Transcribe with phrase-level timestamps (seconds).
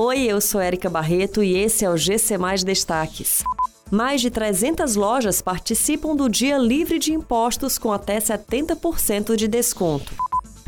[0.00, 3.42] Oi, eu sou Érica Barreto e esse é o GC Mais Destaques.
[3.90, 10.12] Mais de 300 lojas participam do Dia Livre de Impostos com até 70% de desconto.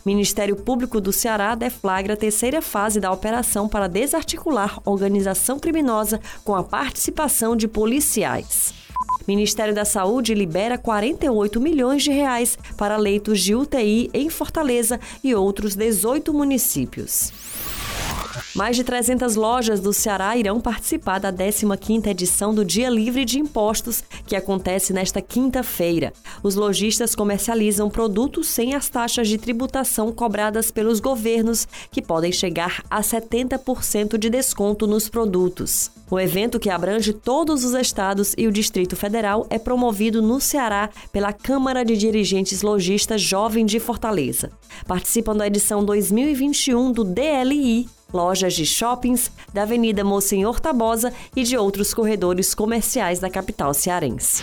[0.04, 6.56] Ministério Público do Ceará deflagra a terceira fase da operação para desarticular organização criminosa com
[6.56, 8.74] a participação de policiais.
[9.28, 15.37] Ministério da Saúde libera 48 milhões de reais para leitos de UTI em Fortaleza e
[15.37, 17.33] outros 18 municípios.
[18.55, 23.38] Mais de 300 lojas do Ceará irão participar da 15ª edição do Dia Livre de
[23.38, 26.12] Impostos, que acontece nesta quinta-feira.
[26.42, 32.82] Os lojistas comercializam produtos sem as taxas de tributação cobradas pelos governos, que podem chegar
[32.90, 35.90] a 70% de desconto nos produtos.
[36.10, 40.90] O evento, que abrange todos os estados e o Distrito Federal, é promovido no Ceará
[41.12, 44.51] pela Câmara de Dirigentes Lojistas Jovem de Fortaleza.
[44.88, 51.56] Participam da edição 2021 do DLI, lojas de shoppings, da Avenida Monsenhor Tabosa e de
[51.56, 54.43] outros corredores comerciais da capital cearense.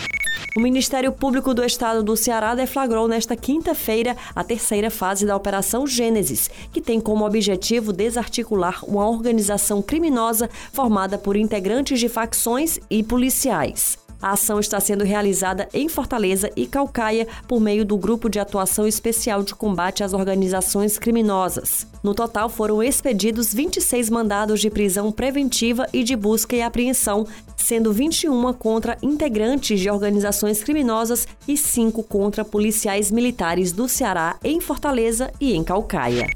[0.56, 5.86] O Ministério Público do Estado do Ceará deflagrou nesta quinta-feira a terceira fase da Operação
[5.86, 13.02] Gênesis, que tem como objetivo desarticular uma organização criminosa formada por integrantes de facções e
[13.02, 13.98] policiais.
[14.20, 18.86] A ação está sendo realizada em Fortaleza e Calcaia por meio do Grupo de Atuação
[18.86, 21.86] Especial de Combate às Organizações Criminosas.
[22.02, 27.92] No total, foram expedidos 26 mandados de prisão preventiva e de busca e apreensão, sendo
[27.92, 35.30] 21 contra integrantes de organizações criminosas e 5 contra policiais militares do Ceará em Fortaleza
[35.40, 36.26] e em Calcaia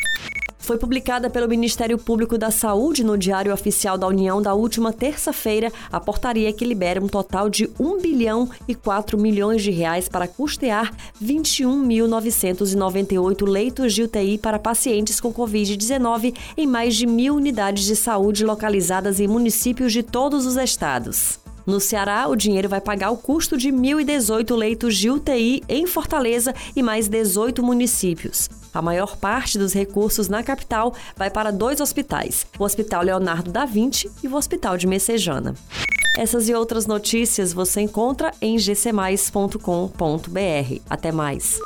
[0.62, 5.70] foi publicada pelo Ministério Público da Saúde no Diário Oficial da União da última terça-feira
[5.90, 10.26] a portaria que libera um total de 1 bilhão e 4 milhões de reais para
[10.28, 17.96] custear 21.998 leitos de UTI para pacientes com Covid-19 em mais de mil unidades de
[17.96, 21.41] saúde localizadas em municípios de todos os estados.
[21.66, 26.54] No Ceará, o dinheiro vai pagar o custo de 1.018 leitos de UTI em Fortaleza
[26.74, 28.48] e mais 18 municípios.
[28.74, 33.64] A maior parte dos recursos na capital vai para dois hospitais: o Hospital Leonardo da
[33.64, 35.54] Vinci e o Hospital de Messejana.
[36.18, 39.58] Essas e outras notícias você encontra em gcmais.com.br.
[40.90, 41.58] Até mais.